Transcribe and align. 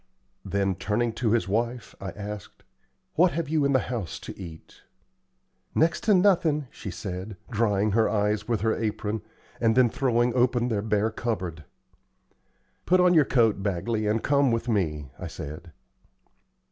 Then, 0.43 0.73
turning 0.73 1.13
to 1.13 1.29
his 1.33 1.47
wife, 1.47 1.93
I 2.01 2.09
asked, 2.13 2.63
"What 3.13 3.33
have 3.33 3.49
you 3.49 3.65
in 3.65 3.73
the 3.73 3.77
house 3.77 4.17
to 4.21 4.35
eat?" 4.35 4.81
"Next 5.75 6.03
to 6.05 6.15
nothin'," 6.15 6.65
she 6.71 6.89
said, 6.89 7.37
drying 7.51 7.91
her 7.91 8.09
eyes 8.09 8.47
with 8.47 8.61
her 8.61 8.75
apron, 8.75 9.21
and 9.59 9.75
then 9.75 9.91
throwing 9.91 10.33
open 10.33 10.69
their 10.69 10.81
bare 10.81 11.11
cupboard. 11.11 11.65
"Put 12.87 12.99
on 12.99 13.13
your 13.13 13.25
coat, 13.25 13.61
Bagley, 13.61 14.07
and 14.07 14.23
come 14.23 14.51
with 14.51 14.67
me," 14.67 15.11
I 15.19 15.27
said. 15.27 15.71